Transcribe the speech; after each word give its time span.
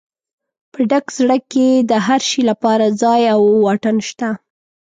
په 0.71 0.79
ډک 0.89 1.05
زړه 1.17 1.37
کې 1.51 1.67
د 1.89 1.91
هر 2.05 2.21
شي 2.29 2.41
لپاره 2.49 2.85
ځای 3.01 3.21
او 3.35 3.41
واټن 3.65 3.97
شته. 4.09 4.29